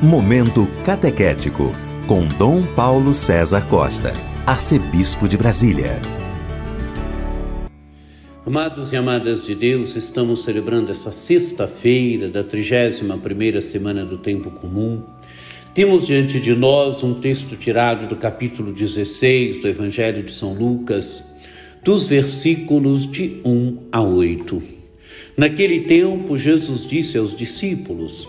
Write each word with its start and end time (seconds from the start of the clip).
Momento 0.00 0.68
Catequético, 0.84 1.74
com 2.06 2.24
Dom 2.38 2.62
Paulo 2.62 3.12
César 3.12 3.62
Costa, 3.62 4.12
Arcebispo 4.46 5.26
de 5.26 5.36
Brasília. 5.36 6.00
Amados 8.46 8.92
e 8.92 8.96
amadas 8.96 9.44
de 9.44 9.56
Deus, 9.56 9.96
estamos 9.96 10.44
celebrando 10.44 10.92
essa 10.92 11.10
sexta-feira 11.10 12.28
da 12.28 12.44
31ª 12.44 13.60
semana 13.60 14.04
do 14.04 14.18
Tempo 14.18 14.52
Comum. 14.52 15.02
Temos 15.74 16.06
diante 16.06 16.38
de 16.38 16.54
nós 16.54 17.02
um 17.02 17.14
texto 17.14 17.56
tirado 17.56 18.06
do 18.06 18.14
capítulo 18.14 18.72
16 18.72 19.60
do 19.60 19.66
Evangelho 19.66 20.22
de 20.22 20.32
São 20.32 20.54
Lucas, 20.54 21.24
dos 21.82 22.06
versículos 22.06 23.04
de 23.04 23.40
1 23.44 23.88
a 23.90 24.00
8. 24.00 24.62
Naquele 25.36 25.80
tempo, 25.80 26.38
Jesus 26.38 26.86
disse 26.86 27.18
aos 27.18 27.34
discípulos: 27.34 28.28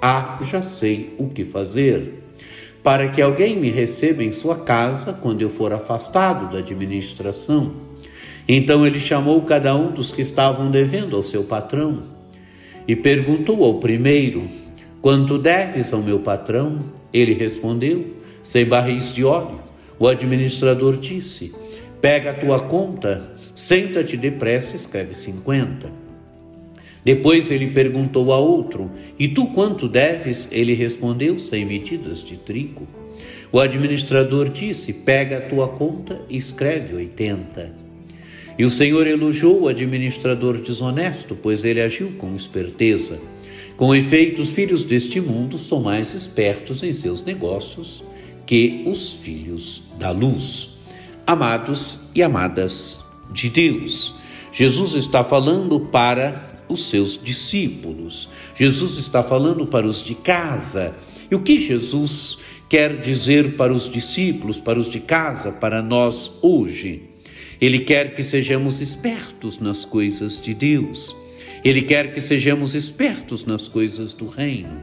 Ah, 0.00 0.38
já 0.42 0.62
sei 0.62 1.14
o 1.18 1.28
que 1.28 1.44
fazer. 1.44 2.22
Para 2.82 3.08
que 3.08 3.20
alguém 3.20 3.56
me 3.58 3.68
receba 3.68 4.24
em 4.24 4.32
sua 4.32 4.56
casa 4.60 5.12
quando 5.12 5.42
eu 5.42 5.50
for 5.50 5.72
afastado 5.72 6.50
da 6.50 6.58
administração. 6.58 7.72
Então 8.48 8.86
ele 8.86 8.98
chamou 8.98 9.42
cada 9.42 9.76
um 9.76 9.92
dos 9.92 10.10
que 10.10 10.22
estavam 10.22 10.70
devendo 10.70 11.14
ao 11.14 11.22
seu 11.22 11.44
patrão 11.44 12.02
e 12.88 12.96
perguntou 12.96 13.62
ao 13.62 13.78
primeiro: 13.78 14.48
Quanto 15.02 15.38
deves 15.38 15.92
ao 15.92 16.02
meu 16.02 16.18
patrão? 16.20 16.78
Ele 17.12 17.34
respondeu: 17.34 18.16
Cem 18.42 18.64
barris 18.64 19.12
de 19.14 19.24
óleo. 19.24 19.60
O 19.98 20.08
administrador 20.08 20.96
disse: 20.96 21.54
Pega 22.00 22.30
a 22.30 22.34
tua 22.34 22.60
conta, 22.60 23.30
senta-te 23.54 24.16
depressa, 24.16 24.74
escreve 24.74 25.14
cinquenta. 25.14 25.92
Depois 27.04 27.50
ele 27.50 27.68
perguntou 27.68 28.32
a 28.32 28.38
outro: 28.38 28.90
E 29.18 29.28
tu 29.28 29.46
quanto 29.48 29.88
deves? 29.88 30.48
Ele 30.52 30.74
respondeu: 30.74 31.38
Cem 31.38 31.64
medidas 31.64 32.22
de 32.22 32.36
trigo. 32.36 32.86
O 33.52 33.58
administrador 33.58 34.48
disse: 34.48 34.92
Pega 34.92 35.38
a 35.38 35.40
tua 35.40 35.68
conta 35.68 36.20
e 36.28 36.36
escreve 36.36 36.94
oitenta. 36.94 37.74
E 38.58 38.64
o 38.64 38.70
Senhor 38.70 39.06
elogiou 39.06 39.62
o 39.62 39.68
administrador 39.68 40.58
desonesto, 40.58 41.34
pois 41.34 41.64
ele 41.64 41.80
agiu 41.80 42.12
com 42.18 42.34
esperteza. 42.34 43.18
Com 43.76 43.94
efeito, 43.94 44.42
os 44.42 44.50
filhos 44.50 44.84
deste 44.84 45.20
mundo 45.20 45.56
são 45.56 45.80
mais 45.80 46.12
espertos 46.12 46.82
em 46.82 46.92
seus 46.92 47.22
negócios 47.22 48.04
que 48.44 48.82
os 48.84 49.14
filhos 49.14 49.82
da 49.98 50.10
luz. 50.10 50.76
Amados 51.26 52.10
e 52.14 52.22
amadas 52.22 53.00
de 53.32 53.48
Deus, 53.48 54.14
Jesus 54.52 54.94
está 54.94 55.22
falando 55.22 55.80
para 55.80 56.49
os 56.70 56.88
seus 56.88 57.20
discípulos, 57.22 58.28
Jesus 58.54 58.96
está 58.96 59.22
falando 59.22 59.66
para 59.66 59.86
os 59.86 60.02
de 60.02 60.14
casa. 60.14 60.94
E 61.30 61.34
o 61.34 61.40
que 61.40 61.58
Jesus 61.58 62.38
quer 62.68 63.00
dizer 63.00 63.56
para 63.56 63.72
os 63.72 63.88
discípulos, 63.88 64.60
para 64.60 64.78
os 64.78 64.90
de 64.90 65.00
casa, 65.00 65.52
para 65.52 65.82
nós 65.82 66.32
hoje? 66.40 67.02
Ele 67.60 67.80
quer 67.80 68.14
que 68.14 68.22
sejamos 68.22 68.80
espertos 68.80 69.58
nas 69.58 69.84
coisas 69.84 70.40
de 70.40 70.54
Deus. 70.54 71.14
Ele 71.62 71.82
quer 71.82 72.12
que 72.12 72.20
sejamos 72.20 72.74
espertos 72.74 73.44
nas 73.44 73.68
coisas 73.68 74.14
do 74.14 74.26
reino. 74.26 74.82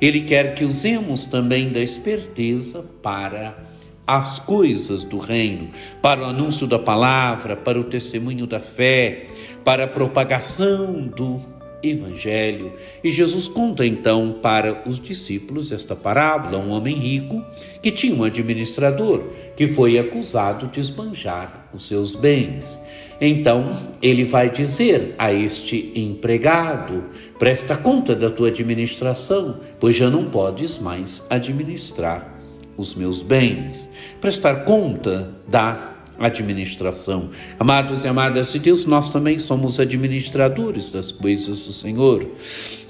Ele 0.00 0.22
quer 0.22 0.54
que 0.54 0.64
usemos 0.64 1.26
também 1.26 1.70
da 1.70 1.80
esperteza 1.80 2.82
para 3.02 3.73
as 4.06 4.38
coisas 4.38 5.04
do 5.04 5.18
reino, 5.18 5.70
para 6.02 6.20
o 6.20 6.24
anúncio 6.24 6.66
da 6.66 6.78
palavra, 6.78 7.56
para 7.56 7.78
o 7.78 7.84
testemunho 7.84 8.46
da 8.46 8.60
fé, 8.60 9.28
para 9.64 9.84
a 9.84 9.88
propagação 9.88 11.06
do 11.06 11.40
evangelho. 11.82 12.72
E 13.02 13.10
Jesus 13.10 13.48
conta 13.48 13.86
então 13.86 14.38
para 14.42 14.82
os 14.86 14.98
discípulos 14.98 15.72
esta 15.72 15.94
parábola: 15.94 16.58
um 16.58 16.70
homem 16.70 16.96
rico 16.96 17.42
que 17.82 17.90
tinha 17.90 18.14
um 18.14 18.24
administrador 18.24 19.22
que 19.56 19.66
foi 19.66 19.98
acusado 19.98 20.66
de 20.68 20.80
esbanjar 20.80 21.68
os 21.72 21.86
seus 21.86 22.14
bens. 22.14 22.80
Então 23.20 23.76
ele 24.02 24.24
vai 24.24 24.50
dizer 24.50 25.14
a 25.18 25.32
este 25.32 25.92
empregado: 25.94 27.04
presta 27.38 27.76
conta 27.76 28.14
da 28.14 28.30
tua 28.30 28.48
administração, 28.48 29.60
pois 29.78 29.96
já 29.96 30.10
não 30.10 30.24
podes 30.24 30.78
mais 30.78 31.24
administrar 31.30 32.34
os 32.76 32.94
meus 32.94 33.22
bens. 33.22 33.88
Prestar 34.20 34.64
conta 34.64 35.30
da 35.48 35.94
administração. 36.18 37.30
Amados 37.58 38.04
e 38.04 38.08
amadas 38.08 38.52
de 38.52 38.58
Deus, 38.58 38.86
nós 38.86 39.10
também 39.10 39.38
somos 39.38 39.80
administradores 39.80 40.90
das 40.90 41.10
coisas 41.10 41.60
do 41.60 41.72
Senhor. 41.72 42.26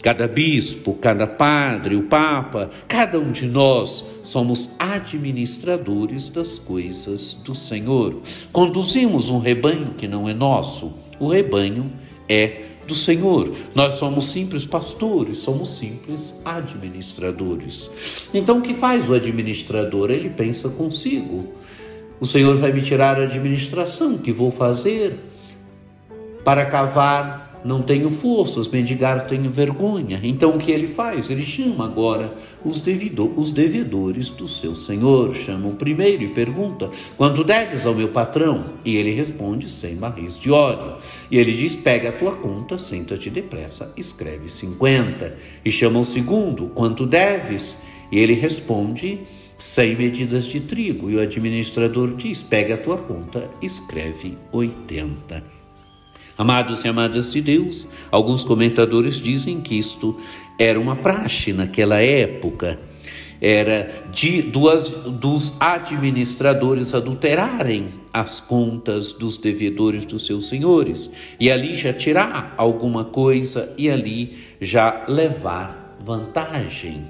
Cada 0.02 0.28
bispo, 0.28 0.92
cada 0.94 1.26
padre, 1.26 1.96
o 1.96 2.02
Papa, 2.02 2.68
cada 2.86 3.18
um 3.18 3.32
de 3.32 3.46
nós 3.46 4.04
somos 4.22 4.70
administradores 4.78 6.28
das 6.28 6.58
coisas 6.58 7.34
do 7.42 7.54
Senhor. 7.54 8.20
Conduzimos 8.52 9.30
um 9.30 9.38
rebanho 9.38 9.94
que 9.96 10.06
não 10.06 10.28
é 10.28 10.34
nosso, 10.34 10.92
o 11.18 11.28
rebanho 11.28 11.90
é 12.28 12.73
do 12.86 12.94
Senhor. 12.94 13.52
Nós 13.74 13.94
somos 13.94 14.28
simples 14.28 14.64
pastores, 14.66 15.38
somos 15.38 15.76
simples 15.76 16.40
administradores. 16.44 17.90
Então, 18.32 18.58
o 18.58 18.62
que 18.62 18.74
faz 18.74 19.08
o 19.08 19.14
administrador? 19.14 20.10
Ele 20.10 20.30
pensa 20.30 20.68
consigo 20.68 21.54
o 22.20 22.26
Senhor 22.26 22.56
vai 22.56 22.72
me 22.72 22.80
tirar 22.80 23.20
a 23.20 23.24
administração, 23.24 24.16
que 24.16 24.32
vou 24.32 24.50
fazer? 24.50 25.18
Para 26.44 26.64
cavar 26.64 27.43
não 27.64 27.80
tenho 27.80 28.10
forças, 28.10 28.68
mendigar 28.68 29.26
tenho 29.26 29.50
vergonha. 29.50 30.20
Então 30.22 30.50
o 30.50 30.58
que 30.58 30.70
ele 30.70 30.86
faz? 30.86 31.30
Ele 31.30 31.42
chama 31.42 31.86
agora 31.86 32.34
os, 32.64 32.80
devido, 32.80 33.32
os 33.36 33.50
devedores 33.50 34.28
do 34.28 34.46
seu 34.46 34.74
senhor. 34.74 35.34
Chama 35.34 35.68
o 35.68 35.74
primeiro 35.74 36.22
e 36.22 36.28
pergunta: 36.28 36.90
Quanto 37.16 37.42
deves 37.42 37.86
ao 37.86 37.94
meu 37.94 38.08
patrão? 38.08 38.66
E 38.84 38.96
ele 38.96 39.12
responde: 39.12 39.70
Cem 39.70 39.96
barris 39.96 40.38
de 40.38 40.50
óleo. 40.50 40.98
E 41.30 41.38
ele 41.38 41.52
diz: 41.52 41.74
Pega 41.74 42.10
a 42.10 42.12
tua 42.12 42.36
conta, 42.36 42.76
senta-te 42.76 43.30
depressa, 43.30 43.92
escreve 43.96 44.48
cinquenta. 44.50 45.34
E 45.64 45.70
chama 45.70 46.00
o 46.00 46.04
segundo: 46.04 46.66
Quanto 46.66 47.06
deves? 47.06 47.78
E 48.12 48.18
ele 48.18 48.34
responde: 48.34 49.20
100 49.58 49.96
medidas 49.96 50.44
de 50.44 50.60
trigo. 50.60 51.10
E 51.10 51.16
o 51.16 51.20
administrador 51.20 52.14
diz: 52.14 52.42
pega 52.42 52.74
a 52.74 52.78
tua 52.78 52.98
conta, 52.98 53.50
escreve 53.62 54.36
80. 54.52 55.53
Amados 56.36 56.84
e 56.84 56.88
amadas 56.88 57.32
de 57.32 57.40
Deus, 57.40 57.88
alguns 58.10 58.42
comentadores 58.42 59.16
dizem 59.16 59.60
que 59.60 59.78
isto 59.78 60.18
era 60.58 60.80
uma 60.80 60.96
praxe 60.96 61.52
naquela 61.52 62.00
época. 62.00 62.80
Era 63.40 64.04
de 64.12 64.42
duas, 64.42 64.88
dos 64.88 65.56
administradores 65.60 66.94
adulterarem 66.94 67.88
as 68.12 68.40
contas 68.40 69.12
dos 69.12 69.36
devedores 69.36 70.04
dos 70.04 70.24
seus 70.26 70.48
senhores 70.48 71.10
e 71.38 71.50
ali 71.50 71.74
já 71.74 71.92
tirar 71.92 72.54
alguma 72.56 73.04
coisa 73.04 73.74
e 73.76 73.90
ali 73.90 74.38
já 74.60 75.04
levar 75.08 75.96
vantagem. 76.04 77.04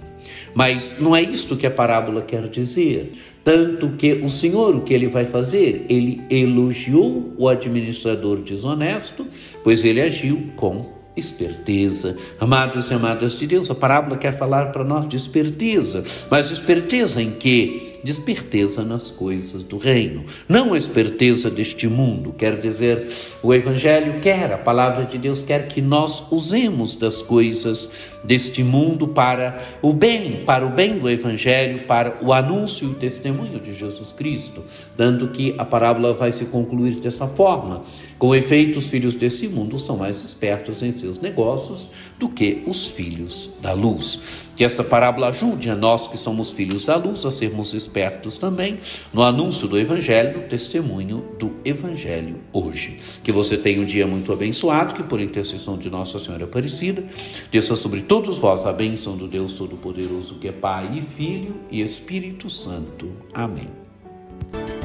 Mas 0.54 0.96
não 0.98 1.14
é 1.14 1.22
isto 1.22 1.56
que 1.56 1.66
a 1.66 1.70
parábola 1.70 2.22
quer 2.22 2.48
dizer. 2.48 3.12
Tanto 3.44 3.90
que 3.90 4.14
o 4.14 4.30
Senhor, 4.30 4.74
o 4.74 4.80
que 4.80 4.94
ele 4.94 5.06
vai 5.06 5.26
fazer? 5.26 5.84
Ele 5.88 6.22
elogiou 6.30 7.34
o 7.36 7.46
administrador 7.46 8.38
desonesto, 8.38 9.26
pois 9.62 9.84
ele 9.84 10.00
agiu 10.00 10.50
com 10.56 10.94
esperteza. 11.16 12.16
Amados 12.40 12.90
e 12.90 12.94
amadas 12.94 13.38
de 13.38 13.46
Deus, 13.46 13.70
a 13.70 13.74
parábola 13.74 14.16
quer 14.16 14.32
falar 14.32 14.72
para 14.72 14.82
nós 14.82 15.06
de 15.06 15.16
esperteza, 15.16 16.02
mas 16.30 16.50
esperteza 16.50 17.22
em 17.22 17.32
que? 17.32 18.00
De 18.02 18.10
esperteza 18.10 18.82
nas 18.82 19.10
coisas 19.10 19.62
do 19.62 19.78
reino, 19.78 20.24
não 20.46 20.74
a 20.74 20.78
esperteza 20.78 21.50
deste 21.50 21.88
mundo. 21.88 22.34
Quer 22.36 22.58
dizer, 22.58 23.06
o 23.42 23.54
Evangelho 23.54 24.20
quer, 24.20 24.52
a 24.52 24.58
palavra 24.58 25.04
de 25.04 25.16
Deus 25.16 25.42
quer 25.42 25.68
que 25.68 25.80
nós 25.80 26.22
usemos 26.30 26.96
das 26.96 27.22
coisas 27.22 28.12
deste 28.24 28.64
mundo 28.64 29.08
para 29.08 29.58
o 29.82 29.92
bem, 29.92 30.44
para 30.44 30.66
o 30.66 30.70
bem 30.70 30.98
do 30.98 31.08
Evangelho, 31.08 31.86
para 31.86 32.16
o 32.22 32.32
anúncio 32.32 32.88
e 32.88 32.90
o 32.90 32.94
testemunho 32.94 33.60
de 33.60 33.74
Jesus 33.74 34.12
Cristo, 34.12 34.64
dando 34.96 35.28
que 35.28 35.54
a 35.58 35.64
parábola 35.64 36.12
vai 36.12 36.32
se 36.32 36.46
concluir 36.46 36.96
dessa 36.96 37.26
forma. 37.26 37.84
Com 38.18 38.34
efeito, 38.34 38.78
os 38.78 38.86
filhos 38.86 39.14
desse 39.14 39.48
mundo 39.48 39.78
são 39.78 39.96
mais 39.98 40.22
espertos 40.24 40.82
em 40.82 40.92
seus 40.92 41.18
negócios 41.20 41.88
do 42.18 42.28
que 42.28 42.62
os 42.66 42.86
filhos 42.86 43.50
da 43.60 43.72
luz. 43.72 44.44
Que 44.56 44.62
esta 44.62 44.84
parábola 44.84 45.28
ajude 45.28 45.68
a 45.68 45.74
nós 45.74 46.06
que 46.06 46.16
somos 46.16 46.52
filhos 46.52 46.84
da 46.84 46.94
luz 46.94 47.26
a 47.26 47.30
sermos 47.30 47.74
espertos 47.74 48.38
também 48.38 48.78
no 49.12 49.22
anúncio 49.22 49.66
do 49.66 49.78
Evangelho, 49.78 50.38
no 50.38 50.44
testemunho 50.44 51.24
do 51.38 51.56
Evangelho 51.64 52.36
hoje. 52.52 53.00
Que 53.22 53.32
você 53.32 53.58
tenha 53.58 53.80
um 53.80 53.84
dia 53.84 54.06
muito 54.06 54.32
abençoado, 54.32 54.94
que 54.94 55.02
por 55.02 55.20
intercessão 55.20 55.76
de 55.76 55.90
Nossa 55.90 56.20
Senhora 56.20 56.44
Aparecida, 56.44 57.04
desça 57.50 57.74
sobre 57.74 58.02
todos 58.14 58.38
vós 58.38 58.64
a 58.64 58.72
bênção 58.72 59.16
do 59.16 59.26
Deus 59.26 59.54
Todo-Poderoso, 59.54 60.36
que 60.36 60.46
é 60.46 60.52
Pai 60.52 60.88
e 60.98 61.00
Filho 61.00 61.56
e 61.68 61.82
Espírito 61.82 62.48
Santo. 62.48 63.10
Amém. 63.34 63.68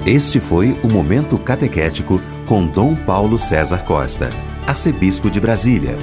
Este 0.03 0.39
foi 0.39 0.71
o 0.83 0.91
Momento 0.91 1.37
Catequético 1.37 2.19
com 2.47 2.65
Dom 2.65 2.95
Paulo 2.95 3.37
César 3.37 3.85
Costa, 3.85 4.29
arcebispo 4.65 5.29
de 5.29 5.39
Brasília. 5.39 5.95